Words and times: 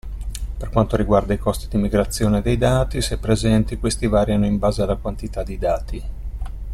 Per 0.57 0.67
quanto 0.71 0.95
riguarda 0.95 1.31
i 1.35 1.37
costi 1.37 1.67
di 1.67 1.77
migrazione 1.77 2.41
dei 2.41 2.57
dati, 2.57 3.03
se 3.03 3.19
presenti, 3.19 3.77
questi 3.77 4.07
variano 4.07 4.47
in 4.47 4.57
base 4.57 4.81
alla 4.81 4.95
quantità 4.95 5.43
di 5.43 5.59
dati. 5.59 6.03